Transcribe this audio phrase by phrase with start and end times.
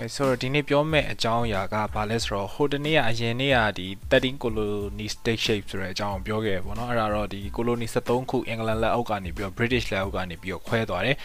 [0.00, 11.16] အဲဆိုတော့ဒီနေ့ပြောမယ့်အကြောင်းအရာကဘာလဲဆိုတော့ဟိုတနေ့ကအရင်နေ့ကဒီ13 colony state shape ဆိုတဲ့အကြောင်းကိုပြောခဲ့ပေါ့နော်အဲ့ဒါတော့ဒီ colony 73ခုအင်္ဂလန်လက်အောက်ကနေပြီးတော့ British လက်အောက်ကနေပြီးတော့ခွဲသွားတယ်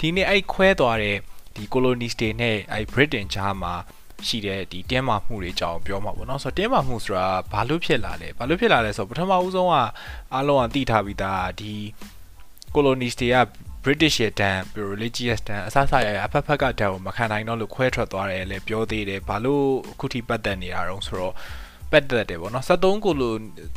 [0.00, 1.16] ဒီနေ့အဲ့ခွဲသွားတဲ့
[1.56, 3.74] ဒီ colony state နဲ့အဲ့ Britain ကြားမှာ
[4.26, 9.74] ရှိတဲ့ဒီတင်းမာမှုတွေအကြောင်းပြောမှာပေါ့နော်ဆိုတော့တင်းမာမှုဆိုတာဘာလို့ဖြစ်လာလဲဘာလို့ဖြစ်လာလဲဆိုတော့ပထမဦးဆုံးက
[10.34, 11.72] အားလုံးကသိထားပြီးသားဒီ
[12.74, 13.36] colony state က
[13.86, 21.34] British ရဲ့တန်ပြီး religious တန်အစစရရအဖက်ဖက်ကတန်ကိုမခံနိုင်တော့လို့ခွဲထွက်သွားတယ်လည်းပြောသေးတယ်ဘာလို့အခုထိပတ်သက်နေတာတော့ဆိုတော့
[21.92, 23.34] ပတ်သက်တယ်ပေါ့နော်73ကိုလို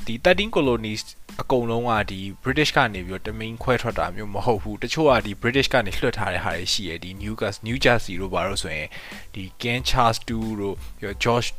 [0.08, 1.02] ဒီ13 colonies
[1.41, 8.88] အကုန်လုံးကဒီ British ကနေပြီးတော့တမင်းခွဲထွက်တာမျိုးမဟုတ်ဘူးတချို့ကဒီ British ကနေလွှတ်ထားတဲ့ဟာတွေရှိရဒီ Newcastle New Jersey တို့ဘာလို့ဆိုရင်
[9.34, 11.49] ဒီ Ken Charles 2တို့ပြီးတော့ George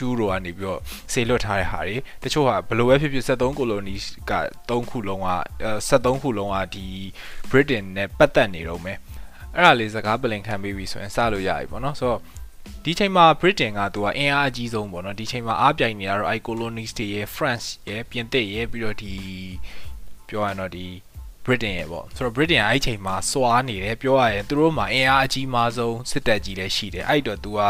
[0.00, 0.80] 2တို့ကနေပြီးတော့
[1.12, 3.94] ဆေလွတ်ထားတဲ့ဟာတွေတချို့ကဘလို့ပဲဖြစ်ဖြစ်73ကိုလိုနီ
[4.30, 4.32] က
[4.68, 5.30] 3ခုလုံးက
[5.88, 6.86] 73ခုလုံးကဒီ
[7.50, 8.98] Britain နဲ့ပတ်သက်နေတော့မယ်
[9.54, 12.20] အဲ့ဒါလေးစကားပလင်ခံပြီးပြီဆိုရင်စလို့ရပြီပေါ့နော်ဆိုတော့
[12.84, 19.14] ဒီချိန်မှာ Britain ကသူကအင်အားအကြီးဆုံးပေါ့နော်ဒီချိန်မှာအားပြိုင်နေတာတော့အဲ colonies တွေရဲ့ France ရဲ့ပြင်သစ်ရဲ့ပြီးတော့ဒီ
[20.28, 20.86] ပြောရရင်တော့ဒီ
[21.44, 27.60] Britain ရဲ့ပေါ့ဆိုတော့ Britain ကအဲ့ချိန်မှာစွာနေတယ်ပြောရရင်သူတို့မှာအင်အားအကြီးမားဆုံးစစ်တပ်ကြီးလည်းရှိတယ်အဲ့တော့သူက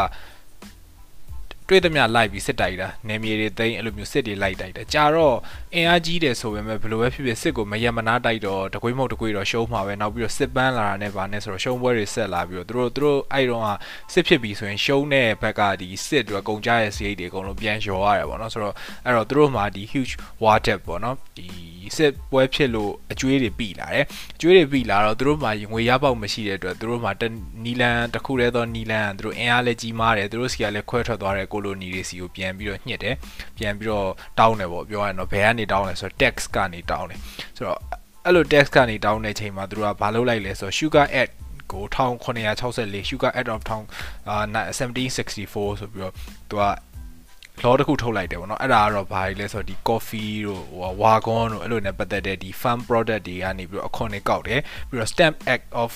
[1.69, 5.37] တွေ့သမျှလိုက်ပြီးစစ်တိုက်တာနေမြေတွေသိမ်းအဲ့လိုမျိုးစစ်တွေလိုက်တိုက်တာကြာတော့
[5.75, 13.69] အင်အားကြီးတယ်ဆိုပေမဲ့ဘယ်လိုပဲဖြစ်ဖြစ်စစ်ကိုမရမနာတိုက်တော့တကွေးမဟုတ်တကွေးတော့ရှုံးမှာပဲနောက်ပြီးတော့စစ်ပန်းလာတာနဲ့ဗာနဲ့ဆိုတော့ရှုံးပွဲတွေဆက်လာပြီးတော့သူတို့သူတို့အဲ့တော့က
[14.13, 18.75] စစ်ဖြစ်ပြီဆိုရင်ရှုံးတဲ့ဘက်ကဒီစစ်တွေကုန်ကြရဲ့စရိတ်တွေအကုန်လုံးပြန်လျော်ရတယ်ပေါ့နော်ဆိုတော့
[19.05, 27.11] အဲ့တော့သူတို့မှာဒီ huge war debt ပေါ့နော်ဒီ စစ်ပွဲဖြစ်လို့အကျွေးတွေပြီလာတယ်အကျွေးတွေပြီလာတော့သူတို့မှာငွေရပေါက်မရှိတဲ့အတွက်သူတို့မှာ
[27.65, 33.15] နီလန်တစ်ခုတည်းသောနီလန်သူတို့အင်အားလည်းကြီးမားတယ်သူတို့စီကလည်းခွဲထွက်သွားတဲ့ကိုလိုနီတွေစီကိုပြန်ပြီးတော့ညှစ်တယ်
[33.57, 37.19] ပြန်ပြီးတော့တောင်းတယ်ပေါ့ပြောရရင်တော့ဘယ်ကနေတောင်းလဲဆိုတော့ tax ကနေတောင်းတယ်
[37.57, 37.79] ဆိုတော့
[38.25, 41.33] အဲ့လို tax ကနေတောင်းတဲ့ချိန်မှာသူတို့ကဘာလုပ်လိုက်လဲဆိုတော့ sugar act
[41.71, 46.13] ကို1964 sugar act of 1764ဆိုပြီးတော့
[46.49, 46.63] သူက
[47.63, 55.89] လောတစ်ခုထုတ်လိုက်တယ်ပေါ့နော်အဲ့ဒါကတော့ဘာလဲဆိုတော့ဒီ coffee တို့ဟို wagon တို့အဲ့လိုနဲ့ပတ်သက်တဲ့ဒီ farm product တွေကနေပြီးတော့အခွန်တွေကောက်တယ်ပြီးတော့ stamp act of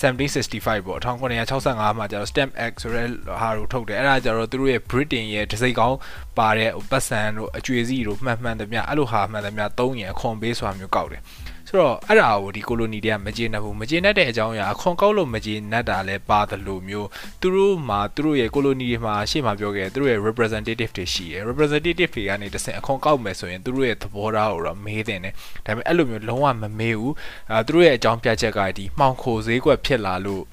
[0.00, 3.08] 1765ပေါ့1965မှာကျတော့ stamp act ဆိုတဲ့
[3.40, 5.98] ဟာကိုထုတ်တယ်အဲ့ဒါကျတော့သူတို့ရဲ့ Britain ရဲ့တစိကောင်း
[6.38, 11.22] ပါတဲ့ပတ်စံတို့အကျွေစီတို့မှန်မှန်သမျှအဲ့လိုဟာမှန်သမျှသုံးရင်အခွန်ပေးဆိုတာမျိုးကောက်တယ်
[11.68, 17.08] ဆိုတော့အဲ့ဒါကိုဒီကိုလိုနီတွေကမကျေနပ်ဘူးမကျေနပ်တဲ့အကြောင်းအရာအခွန်ကောက်လို့မကျေနပ်တာလည်းပါတယ်လို့မျိုး
[17.40, 25.26] သူတို့မှာသူတို့ရဲ့ကိုလိုနီတွေမှာရှေ့မှာပြောခဲ့သူတို့ရဲ့ representative တွေရှိတယ် representative တွေကနေတဆင့်အခွန်ကောက်မယ်ဆိုရင်သူတို့ရဲ့သဘောထားကိုတော့မေးတယ်ね
[25.66, 27.14] ဒါပေမဲ့အဲ့လိုမျိုးလုံးဝမမေးဘူး
[27.50, 30.44] အဲသူတို့ရဲ့အကြောင်းပြချက်ကဒီမှောင်ခိုဈေးကွက်ဖြစ်လာလို့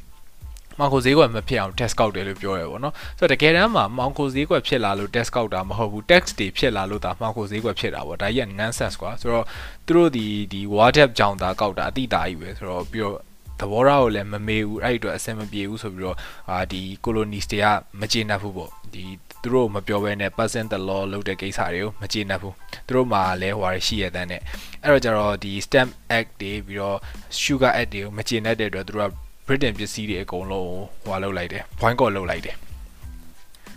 [0.79, 9.45] မောင်ခိုဈေးကွက်မဖြစ်အောင် test ကောက်တယ်လို့ပြောရပါတော့။ဆိုတော့တကယ်တမ်းမှာမောင်ခိုဈေးကွက်ဖြစ်လာလို့ test ကောက်တာမဟုတ်ဘူး tax တွေဖြစ်လာလို့ဒါမောင်ခိုဈေးကွက်ဖြစ်တာပေါ့။ဒါကြီးက nonsense ကွာ။ဆိုတော့
[9.87, 13.17] သူတို့ဒီဒီ wardep ကြောင်သားကောက်တာအတိတာကြီးပဲဆိုတော့ပြီးတော့
[13.59, 16.17] သဘောထားကိုလည်းမမေးဘူးအဲ့ဒီအတွက်အဆင်မပြေဘူးဆိုပြီးတော့
[16.51, 17.65] အာဒီ colonies တွေက
[17.99, 19.03] မကျေနပ်ဘူးပေါ့ဒီ
[19.41, 22.55] သူတို့မပြောဘဲနဲ့ percent the law လုပ်တဲ့ကိစ္စတွေကိုမကျေနပ်ဘူး
[22.87, 24.41] သူတို့မှာလည်းဟိုဟာရှိရတဲ့နဲ့
[24.83, 26.97] အဲ့တော့ကျတော့ဒီ stamp act တွေပြီးတော့
[27.41, 30.71] sugar act တွေကိုမကျေနပ်တဲ့အတွက်သူတို့က Britain ပစ္စည်းတွေအကုန်လုံး
[31.05, 32.57] ဟွာလုပ်လိုက်တယ် boycott လုပ်လိုက်တယ်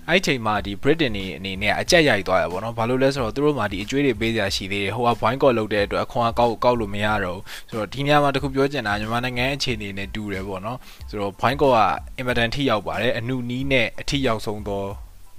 [0.09, 10.79] အဲ့ချိန်မှာဒီ Britain နေအနေနဲ့အကြက်ရိုက်သွားရပါတော့ဘာလို့လဲဆိုတော့သူတို့မှာဒီအကျွေးတွေပေးစရာရှိသေးတယ်ဟိုက boycott လုပ်တဲ့အတွက်အခွန်ကောက်ကောက်လို့မရတော့ဆိုတော့ဒီညမှာတခုပြောချင်တာမြန်မာနိုင်ငံအခြေအနေနဲ့တူတယ်ပေါ့နော်
[11.09, 11.77] ဆိုတော့ boycott က
[12.17, 14.85] အင်မတန်ထိရောက်ပါတယ်အနုနီးနဲ့အထိရောက်ဆုံးသော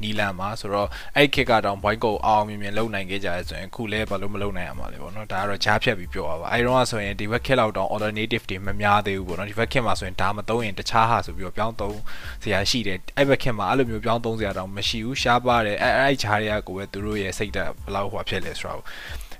[0.03, 11.97] နီလန်မှာဆိုတော့အဲ့ခေတ်ကတော့ boy ကိုအောင်မြင်မြင်လုံနိုင်ခဲ့ကြရဲဆိုရင်အခုလဲဘာလို့မလုံနိုင်ရမှာလဲပေါ့နော်ဒါကတော့ကြားဖြတ်ပြီးပြောရပါအဲ့တော့ဆိုရင်ဒီ web kit လောက်တော့ alternative တွေမများသေးဘူးပေါ့နော်ဒီ web kit မှာဆိုရင်ဒါမသုံးရင်တခြားဟာဆိုပြီးတော့ပြောင်းသုံး
[12.43, 18.83] စရာရှိတယ်အဲ့ web kit မှာအဲ့လိုမျိုးပြောင်းသုံးစရာတော့မရှိဘူးရှားပါတယ်အဲ့အဲ့ခြားတွေကကိုပဲသူတို့ရဲ့စိတ်ဓာတ်ဘယ်လောက်ဟွာဖြစ်လဲဆိုတော့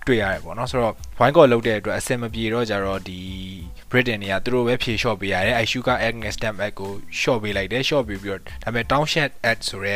[0.07, 3.21] တွေ့ရတယ်ပေါ့နော်ဆိုတော့ wine call လုပ်တဲ့အတွက်အဆင်မပြေတော့ကြတော့ဒီ
[3.91, 6.91] Britain တွေကသူတို့ပဲဖြေ short ပေးရတယ်အဲ sugar egg နဲ့ stamp egg ကို
[7.21, 9.95] short ပေးလိုက်တယ် short ပေးပြီးတော့ဒါပေမဲ့ township ad ဆိုရဲ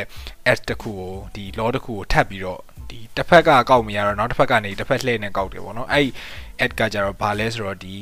[0.52, 6.08] ad တခုကိုဒီ law တခုကိုထပ်ပြီးတော့ဒီတစ်ဖက်ကကောက်မရတော့နောက်တစ်ဖက်ကနေတစ်ဖက်လှည့်နေကောက်တယ်ပေါ့နော်အဲ့
[6.66, 7.96] ad ကကြတော့ဘာလဲဆိုတော့ဒီ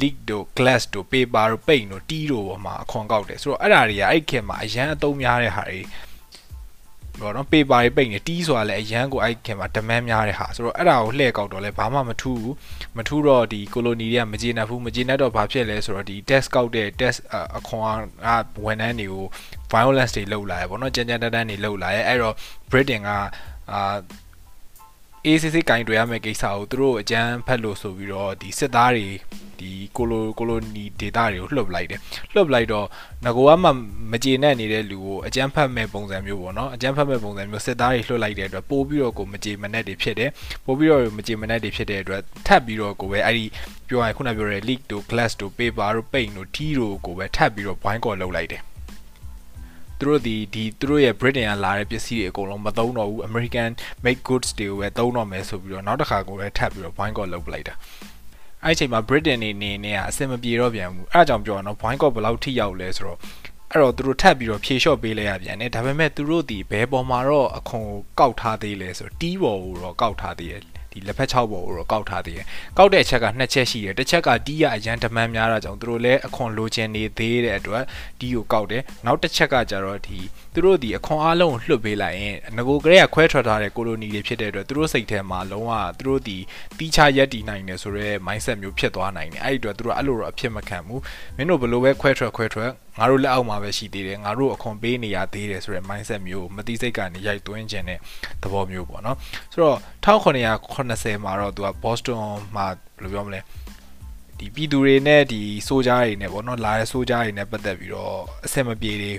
[0.00, 5.80] leak တို့ glass တို့ paper တို့ paint တို့ tea တို့ပေါ်မှာအခွန်ကောက်တယ်ဆိုတော့အဲ့ဒါတွေကအဲ့ခေတ်မှာအရန်အသုံးများတဲ့ဟာတွေ
[7.20, 12.54] ပေါ့နော် paper တွေပိတ်နေတီးဆိုတာလည်းအရန်ကိုအဲ့ခင်မှာ demand များတဲ့ဟာဆိုတော့အဲ့ဒါကိုလှည့်ကောက်တော့လဲဘာမှမထူးဘူး
[12.96, 17.18] မထူးတော့ဒီ colony တွေကမကျေနပ်ဘူးမကျေနပ်တော့ဘာဖြစ်လဲဆိုတော့ဒီ test ကောက်တဲ့ test
[17.58, 19.26] အခွန်ကဝန်ထမ်းတွေကို
[19.72, 22.34] violence တွေလုပ်လာရပေါ့နော်ကြမ်းကြမ်းတမ်းတမ်းတွေလုပ်လာရအဲ့တော့
[22.70, 23.10] Britain က
[23.72, 23.96] အာ
[25.26, 29.08] ACC ကင်တွေ့ရမယ့်ကိစ္စကိုသူတို့အကြမ်းဖက်လို့ဆိုပြီးတော့ဒီစစ်သားတွေ
[29.60, 32.00] ဒီကိုလိုကိုလိုနီဒေတာတွေကိုလှုပ်လိုက်တယ်
[32.34, 32.86] လှုပ်လိုက်တော့
[33.24, 33.70] ငကိုကမှ
[34.12, 40.30] မကျေနပ်နေတဲ့လူကိုအကြမ်းဖက်မဲ့ပုံစံမျိုးပေါ့နော်အကြမ်းဖက်မဲ့ပုံစံမျိုးစစ်သားတွေလှုပ်လိုက်တဲ့အတွက်ပို့ပြီးတော့ကိုမကျေမနပ်တွေဖြစ်တယ်
[40.64, 43.44] ပို့ပြီးတော့မကျေမနပ်တွေဖြစ်တဲ့အတွက်ထပ်ပြီးတော့ကိုပဲအဲ့ဒီ
[43.88, 48.62] ပြောရရင်ခုနပြောတဲ့ leak တို့ glass တို့ paper တို့ paint တို့ tea တို့ကိုပဲထပ်ပြီးတော့ wine call လှုပ်လိုက်တယ်
[50.00, 53.70] သူတို့ဒီဒီသူတို့ရဲ့ Britain ကလာတဲ့ပစ္စည်းတွေအကုန်လုံးမသုံးတော့ဘူး American
[54.04, 57.74] made goods တွေကိုပဲသုံးတော့မယ်ဆိုပြီးတော့နောက်တစ်ခါကိုလည်းထပ်ပြီးတော့ boycott လုပ်ပလိုက်တာ
[58.64, 63.18] အဲ့ဒီအချိန်မှာ Britain နေနေနဲ့အဆင်မပြေတော့ပြန်ဘူးအဲ့အကြောင်းပြောတော့ boycott ဘယ်လောက်ထိရောက်လဲဆိုတော့
[63.70, 72.46] အဲ့တော့သူတို့ထပ်ပြီးတော့ဖြေလျှော့ပေးလိုက်ရပြန်တယ်ဒါပေမဲ့သူတို့ဒီဘဲပေါ်မှာတော့အခွန်ကိုကောက်ထားသေးလဲဆိုတော့တီးပေါ်ကိုတော့ကောက်ထားသေးတယ် ဒီလက်ဖက်6ပေါ်ကိုတော့ကောက်ထားသေးတယ်။
[72.78, 77.84] ကောက်တဲ့အချက်ကနှစ်ချက်ရှိတယ်။တစ်ချက်ကတီးရအရန်ဒမန်းများတာကြောင့်သူတို့လည်းအခွန်လိုချင်နေသေးတဲ့အတွက်
[78.20, 80.18] တီးကိုကောက်တယ်။နောက်တစ်ချက်ကကြတော့ဒီ
[80.54, 86.36] သူတို့ဒီအခွန်အားလုံးကိုလွှတ်ပေးလိုက်ရင်ငကိုကလေးကခွဲထွက်ထားတဲ့ကိုလိုနီတွေဖြစ်တဲ့အတွက်သူတို့စိတ်ထဲမှာလုံးဝသူတို့ဒီ
[86.78, 91.00] တီးချရက်တည်နိုင်တယ်ဆိုတော့ mindset မျိုးဖြစ်သွားနိုင်တယ်။အဲ့ဒီအတွက်သူတို့အဲ့လိုတော့အဖြစ်မခံဘူး။
[91.36, 92.70] မင်းတို့ဘလို့ပဲခွဲထွက်ခွဲထွက်
[93.00, 97.98] ငါတို့လက်အောက်မှာပဲရှိသေးတယ်ငါတို့အခွန်ပေးနေရသေးတယ်ဆိုတဲ့ mindset မျိုးမတိစိတ်ကနေရိုက်သွင်းခြင်းတဲ့
[98.42, 99.16] သဘောမျိုးပေါ့နော်
[99.52, 102.20] ဆိုတော့1980မှာတော့သူက Boston
[102.56, 103.40] မှာဘယ်လိုပြောမလဲ
[104.38, 108.14] ဒီပြည်သူတွေနဲ့ဒီစိုးကြားတွေနဲ့ပေါ့နော်လာတဲ့စိုးကြားတွေနဲ့ပတ်သက်ပြီးတော့
[108.44, 109.12] အဆင်မပြေတွေ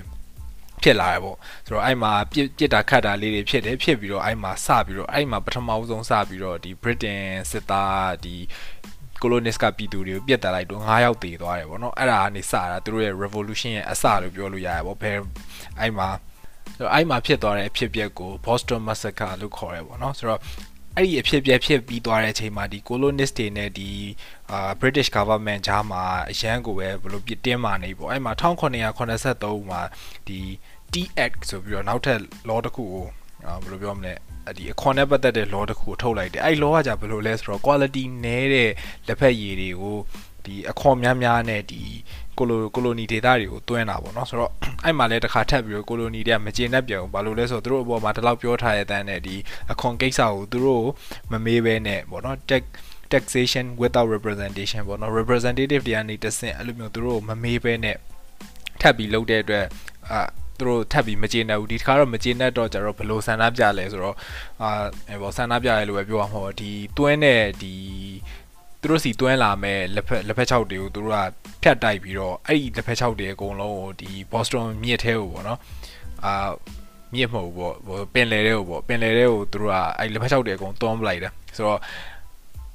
[0.82, 1.36] ဖြစ်လာရပေါ့
[1.66, 8.36] ဆိုတော့အဲ့မှာပြစ်ပြစ်တာခတ်တာလေးတွေဖြစ်တယ်ဖြစ်ပြီးတော့အဲ့မှာစပြီးတော့အဲ့မှာပထမဦးဆုံးစပြီးတော့ဒီ Britain စစ်သားဒီ
[9.22, 15.18] colonist ကပြည်သူတွေကိုပြတ်တက်လိုက်တော့9ယောက်တည်သွားတယ်ပေါ့နော်အဲ့ဒါကနေစတာသူတို့ရဲ့ revolution ရဲ့အစလို့ပြောလို့ရရပေါ့ဘယ်
[15.80, 16.08] အဲ့မှာ
[16.94, 20.40] အဲ့မှာဖြစ်သွားတဲ့အဖြစ်အပျက်ကို Boston massacre လို့ခေါ်ရဲပေါ့နော်ဆိုတော့
[20.96, 23.90] အဲ့ဒီအဖြစ်ပြက်ဖြစ်ပြီးသွားတဲ့အချိန်မှာဒီ colonist တွေနဲ့ဒီ
[24.50, 29.82] အာ British government ဂျားမှာအရန်ကိုပဲဘလို့ပြတင်းမာနေပေါ့အဲ့မှာ1983မှာ
[30.28, 30.40] ဒီ
[30.92, 33.06] T Act ဆိုပြီးတော့နောက်ထပ် law တစ်ခုကို
[33.62, 34.12] ဘယ်လိုပြောမလဲ
[34.56, 38.70] ဒီအခွန်နဲ့ပတ်သက်တဲ့ law တစ်ခုကိုထုတ်လိုက်တယ်အဲ့ law ကじゃဘယ်လိုလဲဆိုတော့ quality နည်းတဲ့
[39.06, 39.96] လက်ဖက်ရည်တွေကို
[40.44, 41.82] ဒီအခွန်များများနဲ့ဒီ
[42.38, 44.52] ကိုလိုကိုလိုနီဒေတာတွေကိုတွင်းတာပေါ့နော်ဆိုတော့
[44.84, 49.36] အဲ့မှာလည်းတစ်ခါထပ်ပြီးတော့ကိုလိုနီတွေကမကျေနပ်ပြန်ဘူးဘာလို့လဲဆိုတော့သူတို့အပေါ်မှာဒီလောက်ပြောထားတဲ့အတန်းနဲ့ဒီ
[49.72, 50.84] အခွန်ကိစ္စကိုသူတို့
[51.32, 52.64] မမေးဘဲနဲ့ပေါ့နော် tech
[53.12, 57.96] taxation without representation ပေါ့နော် representative တွေကနေတဆင့်အဲ့လိုမျိုးသူတို့မမေးဘဲနဲ့
[58.80, 59.66] ထပ်ပြီးလုပ်တဲ့အတွက်
[60.10, 60.20] အာ
[60.62, 64.16] သူတို့ထပ်ပြီးမကျေနပ်ဘူးဒီတစ်ခါတော့မကျေနပ်တော့ကြတော့ဘလို့ဆန္ဒပြလဲဆိုတော့
[64.62, 64.70] အာ
[65.20, 67.74] ဟိုဆန္ဒပြရဲလို့ပဲပြောရမှာပေါ့ဒီတွင်းတဲ့ဒီ
[68.80, 71.18] သူတို့စီတွန်းလာမဲ့လက်ဖက်လက်ဖက်6တွေကိုသူတို့က
[71.62, 75.58] ဖြတ်တိုက်ပြီးတော့အဲ့ဒီလက်ဖက်6တွေအကုန်လုံးကိုဒီ Boston မြစ်ထဲကိုပေါ့နော်
[76.24, 76.50] အာ
[77.14, 77.74] မြစ်မဟုတ်ပေါ့
[78.14, 81.80] ပင်လယ်ထဲကိုပေါ့ပင်လယ်ထဲကိုသူတို့ကအဲ့လက်ဖက်6တွေအကုန်တွန်းပလိုက်တယ်ဆိုတော့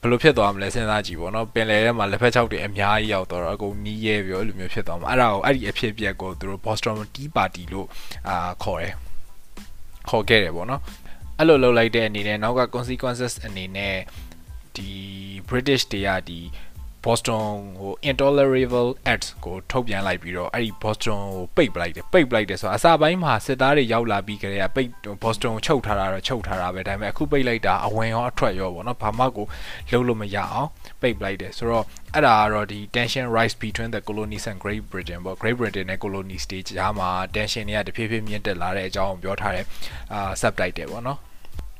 [0.01, 7.87] ဘယ်လိုဖြစ်သွားမလဲစဉ်းစားကြည့်ပေါ့နော်ပင်လယ်ထဲမှာလက်ဖက်6တွေအများကြီးရောက်တော့အကုန်နီးရဲပြီးတော့အဲ့လိုမျိုးဖြစ်သွားမှာအဲ့ဒါကိုအဲ့ဒီအဖြစ်အပျက်ကိုသူတို့ Boston Tea Party လို့
[8.27, 8.93] အာခေါ်တယ်
[10.09, 10.81] ခေါ်ခဲ့တယ်ပေါ့နော်
[11.37, 13.95] အဲ့လိုလုပ်လိုက်တဲ့အနေနဲ့နောက်က consequences အနေနဲ့
[14.75, 14.89] ဒီ
[15.49, 16.39] British တွေကဒီ
[17.07, 17.47] Boston
[17.79, 24.89] ဟို intolerable acts ကိုထုတ်ပြန်လိုက်ပြီးတော့အဲ့ဒီ Boston ကိုပိတ်ပလိုက်တယ်ပိတ်ပလိုက်တယ်ဆိုတော့အစပိုင်းမှာစစ်သားတွေရောက်လာပြီးကြတဲ့ပိတ်
[25.23, 29.45] Boston ကိုချုပ်ထားတာတော့ချုပ်ထားတာပဲဒါပေမဲ့အခုပိတ်လိုက်တာအဝင်ရောအထွက်ရောပေါ့နော်ဘာမှကို
[29.91, 30.67] လုံးလို့မရအောင်
[31.01, 37.09] ပိတ်ပလိုက်တယ်ဆိုတော့အဲ့ဒါကတော့ဒီ tension rise between the colonies and Great Britain ပေါ့ Great Britain နဲ့ colony stage ကြားမှာ
[37.35, 39.65] tension တွေကတဖြည်းဖြည်းမြင့်တက်လာတဲ့အကြောင်းကိုပြောထားတယ်
[40.13, 41.19] အာ subtitle ပေါ့နော်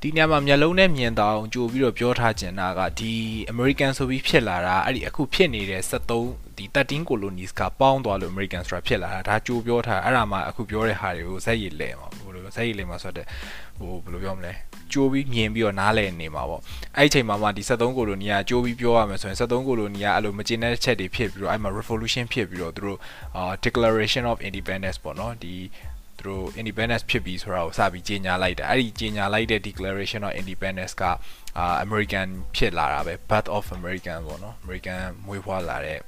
[0.02, 3.14] ဒီနေရာမှာမျက်လုံးနဲ့မြင်တော့ကြိုပြီးတော့ပြောထားကျင်တာကဒီ
[3.52, 5.82] American ဆိုပြီးဖြစ်လာတာအဲ့ဒီအခုဖြစ်နေတဲ့
[6.20, 13.28] 73ဒီ13 colonies ကပေါင်းသွားလို့ American ဆိုတာဖြစ်လာတာဒါကြိုပြောထားအဲ့ဒါမှအခုပြောတဲ့ဟာတွေကိုဇက်ရည်လဲမှာဘယ်လိုဇက်ရည်လဲမှာဆိုတော့
[13.80, 14.52] ဟိုဘယ်လိုပြောမလဲ
[14.92, 16.62] ကြိုးပြီးမြင်ပြီးတော့နားလည်နေမှာပေါ့
[16.98, 23.00] အဲ့ဒီအချိန်မှာမှဒီ73ကိုလိုနီကကြိုးပြီးပြောရမယ်ဆိုရင်73ကိုလိုနီကအဲ့လိုမကျင်းတဲ့ချက်တွေဖြစ်ပြီးတော့အဲ့မှာ revolution ဖြစ်ပြီးတော့သူတို့
[23.36, 25.54] အာ declaration of independence ပေါ့နော်ဒီ
[26.19, 31.03] သူတို့ independence ဖြစ်ပြီဆိုတာကိုစပြီးကြေညာလိုက်တာအဲ့ဒီကြေညာလိုက်တဲ့ declaration of independence က
[31.59, 35.99] အာ American ဖြစ်လာတာပဲ birth of American ပေါ့နော် American မွေးဖွားလာတဲ့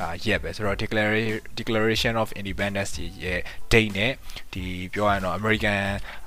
[0.00, 0.76] အာရက်ပဲဆိုတော့
[1.58, 2.92] declaration of independence
[3.24, 3.40] ရဲ့
[3.72, 4.12] date နဲ့
[4.52, 5.78] ဒီပြောရရင်တော့ American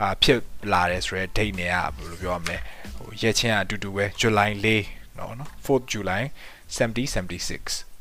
[0.01, 0.39] အာဖြစ်
[0.73, 2.57] လာတယ်ဆိုတဲ့ date နဲ့ကဘယ်လိုပြောရမလဲ
[2.95, 6.23] ဟိုရက်ချင်းအတူတူပဲ July 4เนาะ 4th July
[6.77, 7.93] 7076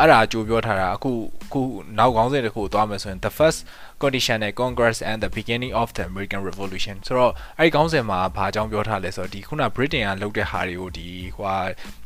[0.00, 1.10] အဲ့ဒါအကျိုးပြောထားတာအခု
[1.52, 1.62] ခု
[1.98, 3.60] နောက်ကောင်းစဉ်တစ်ခုသွားမယ်ဆိုရင် the first
[4.02, 11.60] conditional congress and the beginning of the american revolution ဆိုတော့အဲ့ဒီကောင်းစဉ်မှာဘာအကြောင်းပြောထားလဲဆိုတော့ဒီခုန britain ကလုပ်တဲ့ဟာတွေကိုဒီဟို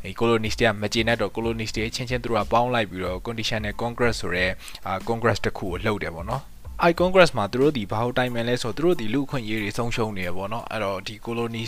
[0.04, 4.50] ဒီ colonist တွေကမကျေနပ်တော့ colonist တွေချင်းချင်းသူတို့ကပေါင်းလိုက်ပြီးတော့ conditional congress ဆိုတဲ့
[4.86, 6.42] အာ congress တစ်ခုကိုလှုပ်တယ်ပေါ့နော်
[6.84, 11.62] i congress မှာသူတို့ဒီဘာလို့တိုင်ပင်လဲဆိုတော့သူတို့ဒီလူခွင့်ရေးတွေဆုံးရှုံးနေရပေါ့နော်အဲ့တော့ဒီ colony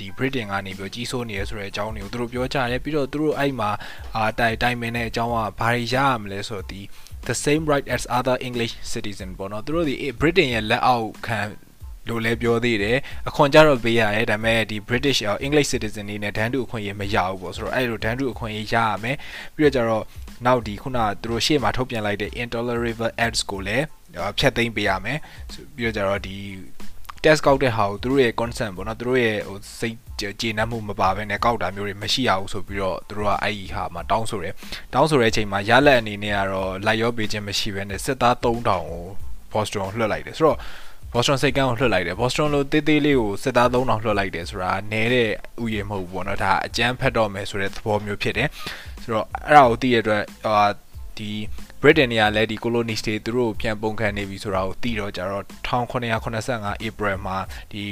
[0.00, 3.70] ဒီ britain ကနေပြီးကြီးစိုးနေရဆိုတဲ့အကြောင်းတွေကိုသူတို့ပြောကြတယ်ပြီးတော့သူတို့အဲ့မှာ
[4.16, 6.80] အာတိုင်တိုင်ပင်တဲ့အကြောင်းကဘာတွေရရမလဲဆိုတော့ဒီ
[7.28, 11.40] the same right as other english citizen ပေါ့နော်သူတို့ဒီ britain ရဲ့လက်အောက်ခံ
[12.08, 19.16] လို့လည်းပြောသေးတယ်အခွန်ကြတော့ပေးရတယ်ဒါပေမဲ့ဒီ British English citizen တွေနဲ့ဒန်းတူအခွင့်အရေးမရဘူးပေါ့ဆိုတော့အဲ့လိုဒန်းတူအခွင့်အရေးရရမယ်
[19.56, 20.04] ပြီးတော့ကျတော့
[20.46, 23.84] နောက်ဒီခုနသူတို့ရှေ့မှာထုတ်ပြန်လိုက်တဲ့ intolerable acts ကိုလည်း
[24.38, 25.18] ဖြတ်သိမ်းပေးရမယ်
[25.76, 26.36] ပြီးတော့ကျတော့ဒီ
[27.24, 29.96] test ကောက်တဲ့ဟာကိုသူတို့ရဲ့ consent ပေါ့နော်သူတို့ရဲ့ဟိုစိတ်
[30.40, 34.54] ကျေနပ်မှုမပါဘဲနဲ့ကောက်တာမျိုးတွေမရှိရဘူးဆိုပြီးတော့သူတို့ကအဲ့ဒီဟာမှာတောင်းဆိုတယ်
[34.94, 38.82] တောင်းဆိုတဲ့အချိန်မှာရလက်အနေနဲ့ကတော့လိုက်ရောပေးခြင်းမရှိဘဲနဲ့စစ်သား3000ကို
[39.52, 40.58] Boston ကိုလွှတ်လိုက်တယ်ဆိုတော့
[41.16, 45.30] Boston စိတ်ကန်းကိုလွှတ်လိုက်တယ် Boston လိုတေးသေးလေးကိုစစ်သား3000လွှတ်လိုက်တယ်ဆိုတာနဲတဲ့
[45.62, 48.48] ဥယျာဉ်မဟုတ်ဘူးပေါ့နော်ဒါအကျန်းဖက်တော့မယ်ဆိုတဲ့သဘောမျိုးဖြစ်တယ်
[49.02, 50.66] ဆိုတော့အဲ့ဒါကိုသိရတဲ့အတွက်အာ
[51.18, 51.30] ဒီ
[51.80, 57.38] Britain တွေကလည်းဒီ colonies တွေသူတို့ပြန်ပုံခံနေပြီဆိုတာကိုသိတော့ကြတော့1985 April မှာ
[57.72, 57.84] ဒီ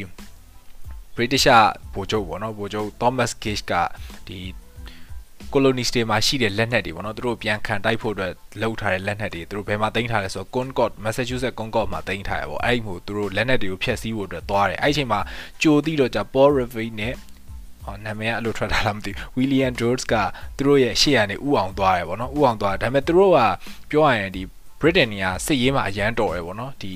[1.17, 1.47] British
[1.95, 3.73] ဗိုလ်ချုပ်ပေါ့နော်ဗိုလ်ချုပ် Thomas Gage က
[4.27, 4.39] ဒီ
[5.55, 15.21] colonies တွေမှာရှိတဲ့လက်နက်တွေပေါ့နော်သူတို့ပြန်ခံတိုက်ဖို့အတွက်လှုပ်ထားတဲ့လက်နက်တွေသူတို့ဘယ်မှာတင်ထားလဲဆိုတော့ Concord Massachusetts Concord မှာတင်ထားရပေါ့အဲ့ဒီမျိုးသူတို့လက်နက်တွေကိုဖျက်ဆီးဖို့အတွက်သွားတယ်အဲ့ဒီအချိန်မှာ
[15.63, 17.15] ကြိုသိတော့じゃ Paul Revere နဲ့
[17.85, 20.15] ဟောနာမည်ကအဲ့လိုထွက်တာလားမသိဘူး William George က
[20.57, 23.39] သူတို့ရဲ့ရှေ့ရနေဥအောင်သွားတယ်ပေါ့နော်ဥအောင်သွားဒါပေမဲ့သူတို့က
[23.91, 24.43] ပြောရရင်ဒီ
[24.81, 26.93] Britain ကစစ်ရေးမှာအရန်တော်တယ်ပေါ့နော်ဒီ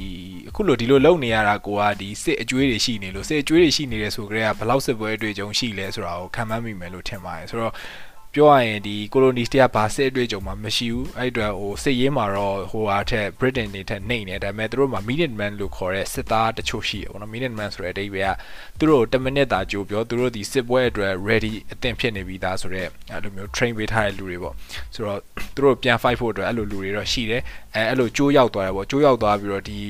[0.49, 7.75] အခုလိုဒီလိုလုံနေရတာကိုကဒီစစ်အကျွေးတွေရှိနေလို့စစ်အကျွေးတွေရှိနေတယ်ဆိုကြတဲ့ကဘယ်လောက်စစ်ပွဲအတွေ့အကြုံရှိလဲဆိုတာကိုခံမှန်းမိမယ်လို့ထင်ပါတယ်ဆိုတော့
[8.37, 18.37] ပြောရရင်ဒီ colonies တွေကဘာစစ်အတွေ့အကြုံမှမရှိဘူးအဲ့အတွက်ဟိုစစ်ရေးမှာတော့ဟိုဟာထက် Britain တွေထက်နှိမ့်နေဒါပေမဲ့သူတို့မှာ minute man လို့ခေါ်တဲ့စစ်သားတချို့ရှိရပေါ့နော် minute man ဆိုတဲ့အဓိပ္ပာယ်က
[18.79, 24.55] သူတို့10မိနစ်သာကြိုပြောသူတို့ဒီစစ်ပွဲအတွက် ready အသင့်ဖြစ်နေပြီးသားဆိုတော့အဲ့လိုမျိုး train ပေးထားတဲ့လူတွေပေါ့
[24.95, 25.21] ဆိုတော့
[25.55, 27.43] သူတို့ပြန် fight ဖို့အတွက်အဲ့လိုလူတွေတော့ရှိတယ်
[27.75, 29.81] အဲအဲ့လိုကြိုးရောက်သွားတယ်ပေါ့ကြိုးရောက်သွားပြီးတော့ဒီ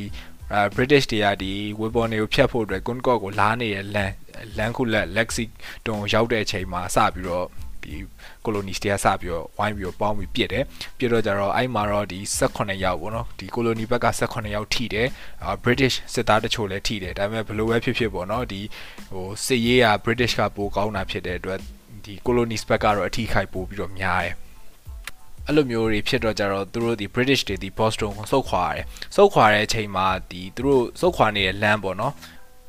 [0.52, 4.14] အဲ British တွေကဒီ weapon တွေကိုဖျက်ဖို့အတွက် Concord ကိုလာနေတဲ့လမ်း
[4.58, 7.96] လမ်းခုလက် Lexington ရောက်တဲ့အချိန်မှာစပြီးတော့ ဒီ
[8.44, 10.64] colonies တွေကစပြီးတော့ဝိုင်းပြီးတော့ပေါင်းပြီးပြစ်တယ်
[10.98, 12.18] ပြစ်တော့ကြတော့အဲ့မှာတော့ဒီ
[12.50, 15.08] 18ရောက်ပေါ့နော်ဒီ colony ဘက်က18ရောက်ထိတယ်
[15.42, 18.60] အာ British စစ်သားတချို့လည်းထိတယ်ဒါပေမဲ့ဘလို့ပဲဖြစ်ဖြစ်ပေါ့နော်ဒီ
[19.12, 21.58] ဟိုစစ်ရေးက British ကပိုကောင်းတာဖြစ်တဲ့အတွက်
[22.04, 24.34] ဒီ colonies ဘက်ကတော့အထိခိုက်ပိုပြီးတော့များတယ်
[25.46, 28.84] အဲ့လိုမျိုးတွေဖြစ်တော့ကြတော့သူတို့ဒီ British တွေဒီ Boston ကိုစုတ်ခွာရတယ်
[29.16, 32.12] စုတ်ခွာတဲ့အချိန်မှာဒီသူတို့စုတ်ခွာနေတဲ့လမ်းပေါ့နော်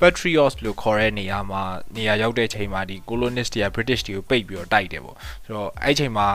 [0.00, 1.62] Patriots လို့ခေါ်တဲ့နေရာမှာ
[1.96, 6.28] နေရာရောက်တဲ့ချိန်မှာဒီ colonist တွေက British တွေကိုပိတ်ပြီးတော့တိုက်တယ်ပေါ့ဆိုတော့အဲ့ချိန်မှာ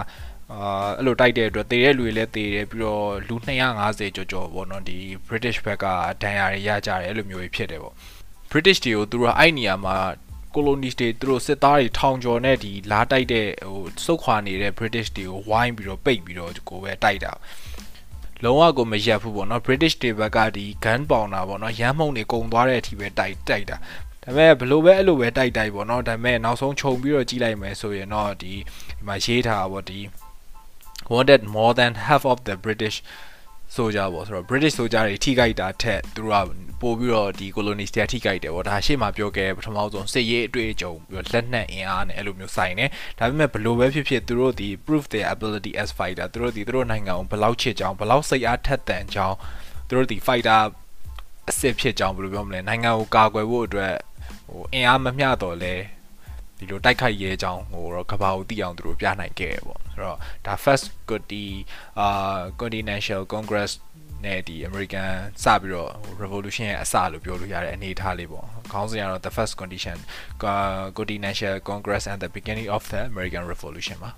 [0.52, 5.86] အာအဲ့လိုတိုက်တဲ့အတွက်တေတဲ့လူတွေလည်းတေတယ်ပြီးတော့လူ250ကျော်ကျော်ပေါ့နော်ဒီ British ဘက်က
[6.24, 7.94] ဒဏ်ရာတွေရကြတယ်အဲ့လိုမျိုးဖြစ်တယ်ပေါ့
[8.52, 9.96] British တွေကိုသူတို့အဲ့နေရာမှာ
[10.56, 17.34] colonies တွေသူတို့စစ်သားတွေထောင်ကျော်နဲ့ဒီလာတိုက်တဲ့ဟိုစုတ်ခွာနေတဲ့ British တွေကိုဝိုင်းပြီးတော့ပိတ်ပြီးတော့ကိုပဲတိုက်တာ
[18.44, 23.78] လုံးဝကိုမရက်ဘူးပေါ့နော် British တွေဘက်ကဒီ gun powder ပေါ့နော်ရမ်းမှုန်တွေကုံသွားတဲ့အထိပဲတိုက်တိုက်တာ
[24.24, 28.54] ဒါပေမဲ့ဘလို့ပဲအဲ့လိုပဲတိုက်တိုက်ပေါ့နော်ဒါပေမဲ့နောက်ဆုံးခြုံပြီးတော့ကြီးလိုက်မယ်ဆိုရင်တော့ဒီ
[28.98, 30.00] ဒီမှာရေးထားတာပေါ့ဒီ
[31.14, 32.98] wanted more than half of the British
[33.76, 36.48] soldier ပေါ့ဆိုတော့ British soldier တွေထိခိုက်တာထက်သူတို့က
[36.82, 42.86] ပို့ပြီးတော့ဒီ colonies တွေထိခိုက်တယ်ပေါ့ဒါရှေ့မှာပြောခဲ့ပထမဆုံးစစ်ရေးအတွေ့အကြုံပြီးတော့လက်နက်အင်အားနဲ့အဲ့လိုမျိုးဆိုင်နေ
[43.18, 49.38] ဒါပေမဲ့ဘလို့ပဲဖြစ်ဖြစ်သူတို့ဒီ prove their ability as fighter သူတို့ဒီသူတို့နိုင်ငံကိုဘယ်လောက်ချစ်ကြောင်းဘယ်လောက်စိတ်အားထက်သန်ကြောင်း
[49.88, 50.62] သူတို့ဒီ fighter
[51.50, 53.94] အစစ်ဖြစ်ကြောင်းဘယ်လိုပြောမလဲနိုင်ငံကိုကာကွယ်ဖို့အတွက်
[54.50, 55.74] ဟိုအင်အားမမျှတော့လဲ
[56.58, 61.46] ဒီလိုတိုက်ခိုက်ရဲကြောင်းဟိုတော့ကဘာကိုသိအောင်သူတို့ပြနိုင်ခဲ့ပေါ့ ဆိုတော့ဒါ first ကိုဒီ
[62.00, 63.72] အာ Continental Congress
[64.26, 65.10] နဲ့ဒီ American
[65.44, 69.98] စပြီးတော့ revolution ရဲ့အစလို့ပြောလို့ရတဲ့အနေအထားလေးပေါ့ခေါင်းစဉ်ကတော့ the first condition
[70.98, 74.12] Continental Congress and the beginning of the American Revolution ပါ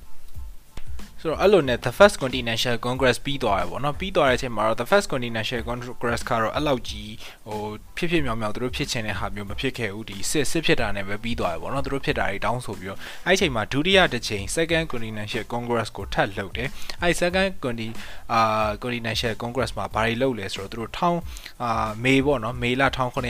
[1.22, 7.12] ဆိုတော့အဲ့လိုနဲ့ the first continental congress ပြီးသွားရပေါ့နော်ပြီးသွားတဲ့အချိန်မှာတော့ the first continental congress ကတော့အဲ့လောက်ကြီး
[7.48, 7.60] ဟို
[7.98, 16.69] ဖြစ်ဖြစ်မြောင်မြောင်သူတို့ဖြစ်ချင်တဲ့ဟာမျိုးမဖြစ်ခဲ့ဘူးဒီစစ်စစ်ဖြစ်တာနဲ့ပဲပြီးသွားရပေါ့နော်သူတို့ဖြစ်တာတွေတောင်းဆိုပြီးတော့အဲ့ဒီအချိန်မှာဒုတိယတစ်ချိန် second continental congress ကိုထပ်လုပ်တယ်
[17.01, 17.88] အဲ့ second conti
[18.34, 21.19] အာ continental congress မှာဘာတွေလုပ်လဲဆိုတော့သူတို့ထောင်း
[21.63, 22.84] အာမေပေါ့နော်မေလ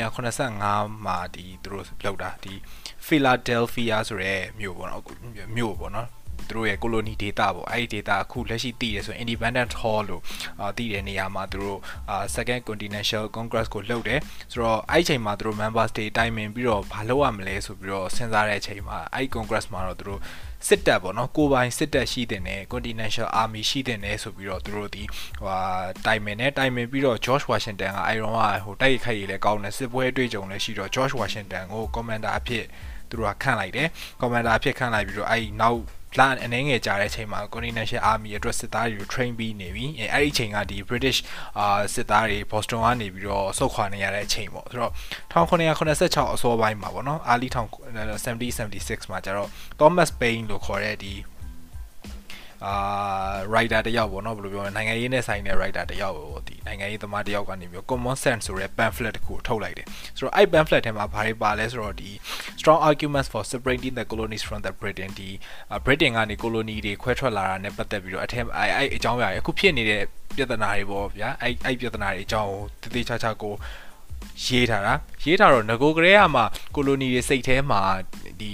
[0.07, 2.53] 1985မှာဒီသူတို့လုပ်တာဒီ
[3.07, 5.03] Philadelphia ဆိုရဲမြို့ပေါ့နော်
[5.57, 6.07] မြို့ပေါ့နော်
[6.49, 10.21] သူတို့ရဲ့ colony data ပေါ့အဲ့ဒီ data အခုလက်ရှိတည်တယ်ဆိုရင် independent hall လို့
[10.61, 14.19] အာတည်တဲ့နေရာမှာသူတို့အာ second continental congress ကိုလှုပ်တယ်
[14.51, 20.21] ဆိုတော့အဲ့ဒီချိန်မှာသူတို့ members တွေတိုင်ပင်ပြီးတော့ဘာလုပ်ရမလဲဆိုပြီးတော့စဉ်းစားတဲ့အချိန်မှာအဲ့ဒီ congress မှာတော့သူတို့
[20.67, 25.03] စစ်တပ်ပေါ့နော်ကိုပိုင်စစ်တပ်ရှိတဲ့နဲ့ continental army ရှိတဲ့နဲ့ဆိုပြီးတော့သူတို့ဒီ
[25.39, 25.59] ဟို
[26.05, 32.65] တိုင်ပင်နဲ့တိုင်ပင်ပြီးတော့ George Washington က Iron ကဟိုတိုက်ခိုက်ရေးလဲကောင်းတယ်စစ်ပွဲအတွေ့အကြုံလည်းရှိတော့ George Washington ကို commander အဖြစ်
[33.09, 33.87] သူတို့ကခန့်လိုက်တယ်
[34.21, 35.81] commander အဖြစ်ခန့်လိုက်ပြီးတော့အဲ့နောက်
[36.19, 41.19] လအနေငယ်ကြာတဲ့အချိန်မှာ Continental Army အတွက်စစ်သားတွေကို train ပြီးနေပြီအဲအဲ့ဒီအချိန်ကဒီ British
[41.59, 44.91] အာစစ်သားတွေ Boston ကနေပြီးတော့ဆုတ်ခွာနေရတဲ့အချိန်ပေါ့ဆိုတော့
[45.33, 51.13] 1986အစောပိုင်းမှာပေါ့နော် early 1970 76မှာကျတော့ Thomas Paine လို့ခေါ်တဲ့ဒီ
[52.65, 52.75] အာ
[53.51, 62.09] writer တယောက်ပေါ့နော်ဘယ်လိုပြောမလဲနိုင်ငံရေးနဲ့ဆိုင်တဲ့ writer တယောက်ပေါ့ဒီနိုင်ငံရေးသမားတယောက်ကနေပြီး common sense ဆိုတဲ့ pamphlet တစ်ခုထုတ်လိုက်တယ်ဆိုတော့အဲ့ pamphlet ထဲမှာဘာတွေပါလဲဆိုတော့ဒီ
[62.65, 65.29] strong arguments for separating the colonies from the Britain ဒီ
[65.85, 70.03] Britain ကနေ colony တွေခွဲထွက်လာတာနဲ့ပတ်သက်ပြီးတော့အထက်အဲ့အဲ့အကြောင်းအရာအခုဖြစ်နေတဲ့
[70.35, 73.53] ပြဿနာတွေပေါ့ဗျာအဲ့အဲ့ပြဿနာတွေအကြောင်းကိုတသေးချာချာကို
[74.43, 74.93] ရေးထားတာ
[75.23, 76.41] ရေးထားတော့ငကိုကလေးကမှ
[76.75, 77.81] ကိုလိုနီတွေစိတ်ထဲမှာ
[78.39, 78.51] ဒီ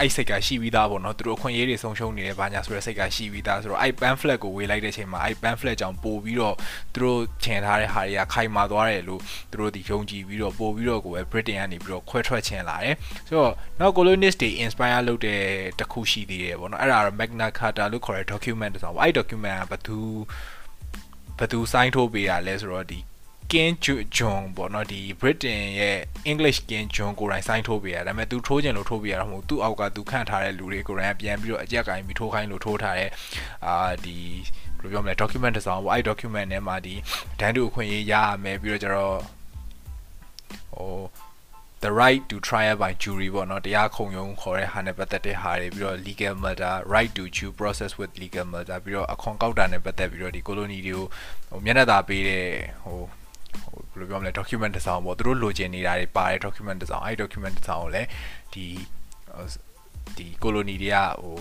[0.00, 6.54] အဲ့စိတ်ကရှိပြီးသားပေါ့နော်သူတို့အခွင့်အရေးတွေဆုံးရှုံးနေတယ်ဘာညာဆိုတဲ့စိတ်ကရှိပြီးသားဆိုတော့အဲ့ pamphlet ကိုဝေလိုက်တဲ့အချိန်မှာအဲ့ pamphlet ကြောင့်ပို့ပြီးတော့
[6.94, 12.94] သူတို့ချင်ထားတဲ့ဟာတွေကခိုင်မာသွားတယ်လို့သူတို့ဒီယုံကြည်ပြီးတော့ပို့ပြီးတော့ကိုပဲ Britain ကနေပြီးတော့ခွဲထွက်ချင်လာတယ်
[13.28, 15.40] ဆိုတော့နောက် colonist တွေ inspire လုပ်တဲ့
[15.80, 19.98] တခုရှိသေးတယ်ပေါ့နော်အဲ့ဒါတော့ Magna Carta လို့ခေါ်တဲ့ document တစ်စောင်ပေါ့အဲ့ document ကဘသူ
[21.38, 23.00] ဘသူ sign ထိုးပေးတာလဲဆိုတော့ဒီ
[23.52, 23.74] King
[24.16, 25.98] John ပေါ့နော်ဒီ Britain ရဲ့
[26.30, 33.10] English King John ကိုယ်တိုင် sign ထိုးပေးရဒါပေမဲ့ तू ထိုးခြင်းလို့ထိုးပေးရတော့မဟုတ်သူ့အောက်က तू ခန့်ထားတဲ့လူတွေကိုယ်တိုင်ပြန်ပြီးတော့အကြက်ကင်ပြီးထိုးခိုင်းလို့ထိုးထားတဲ့
[33.66, 33.74] အာ
[34.04, 34.16] ဒီ
[34.80, 36.94] ဘယ်လိုပြောမလဲ document တစ်စောင်ပေါ့အဲ့ document ထဲမှာဒီ
[37.40, 39.16] ဒန်းတူအခွင့်အရေးရရမယ်ပြီးတော့ကျတော့
[40.74, 40.98] ဟို
[41.84, 48.46] the right to trial by jury ပေါ့နော်တရားခုံရုံးခေါ်တဲ့ဟာနဲ့ပတ်သက်တဲ့ဟာတွေပြီးတော့ legal matter right to due process with legal
[48.52, 51.06] matter ပြီးတော့အခွန်ကောက်တာနဲ့ပတ်သက်ပြီးတော့ဒီ colony တွေကို
[51.50, 52.46] ဟိုမျက်နှာသာပေးတဲ့
[52.84, 53.04] ဟိုဟို
[53.90, 58.08] ဘယ်လိုပြောမလဲ document တစ်စောင်ပေါ့သူတို့လိုချင်နေတာတွေပါတဲ့ document တစ်စောင်အဲ့ document တစ်စောင်ကိုလည်း
[58.54, 58.64] ဒီ
[60.16, 61.36] ဒီ colony တွေကဟို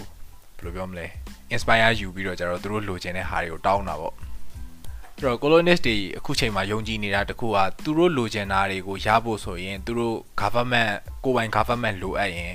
[0.58, 1.06] ဘယ်လိုပြောမလဲ
[1.54, 10.92] inspire ယူပြီးတော့ကျတော့သူတို့လိုချင်တဲ့ဟာတွေကိုတောင်းတာပေါ့အဲ့တော့ colonist တွေအခုချိန်မှာယုံကြည်နေတာတခုကသူတို့လိုချင်တာတွေကိုရဖို့ဆိုရင်သူတို့ government
[11.24, 12.54] ကိုပိုင် government လိုအပ်ရင်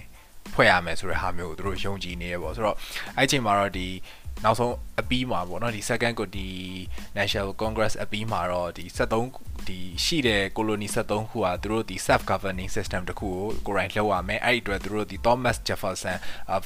[0.54, 2.76] ဖွဲ့ရမယ်ဆိုတဲ့ဟာမျိုးကိုသူတို့ယုံကြည်နေရပေါ့ဆိုတော့
[3.16, 3.87] အဲ့ချိန်မှာတော့ဒီ
[4.44, 6.49] နောက်ဆုံးအပြီးမှာပေါ့နော်ဒီ second ကိုဒီ
[7.18, 8.84] National Congress အပြီးမှာတော့ဒီ
[9.26, 16.16] 73ဒီရှိတဲ့ colony 73ခုဟာသူတို့ဒီ self governing system တခုကိုကိုယ်တိုင်လှုပ်ရမယ်အဲ့ဒီအတွက်သူတို့ဒီ Thomas Jefferson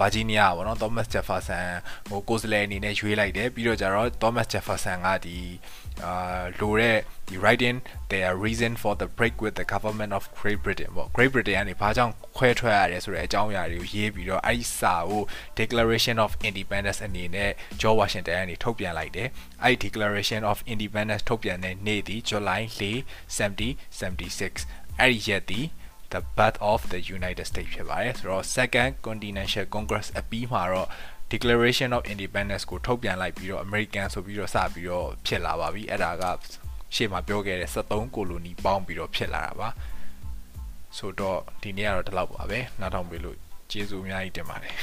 [0.00, 1.66] Virginia ပေါ့နော် Thomas Jefferson
[2.08, 5.38] ဟိုကိုယ်စားလှယ်အနေနဲ့ရွေးလိုက်တယ်ပြီးတော့ကျတော့ Thomas Jefferson ကဒီ
[6.04, 6.96] အာလိုတဲ့
[7.28, 7.76] ဒီ writing
[8.12, 15.22] their reason for the break with the government of Great Britain ပေါ့ Great Britain ကနေဘာကြောင့်ခွဲထွက်ရတယ်ဆိုတဲ့အကြောင်းအရာတွေကိုရေးပြီးတော့အဲ့ဒီစာကို
[15.60, 17.50] Declaration of Independence အနေနဲ့
[17.80, 19.28] George Washington ကနေထုတ်ပြန်လိုက်တယ်
[19.62, 25.60] အဲ့ဒီ Declaration of Independence ထုတ်ပြန်တဲ့နေ့ဒီ July 4 1776အဲ့ဒီရက်ဒီ
[26.12, 30.88] the birth of the United States ဖြစ်ပါတယ်ဆိုတော့ Second Continental Congress အပြီးမှာတော့
[31.32, 36.24] Declaration of Independence ကိုထုတ်ပြန်လိုက်ပြီးတော့ American ဆိုပြီးတော့စပြီးတော့ဖြစ်လာပါပြီအဲ့ဒါက
[36.94, 39.68] ရှေ့မှာပြောခဲ့တဲ့73ကိုလိုနီပေါင်းပြီးတော့ဖြစ်လာတာပါ
[40.98, 43.36] ဆိုတော့ဒီနေ့ကတော့ဒီလောက်ပါပဲနောက်ထောင်ပေးလို့
[43.70, 44.74] ကျေးဇူးအများကြီးတင်ပါတယ်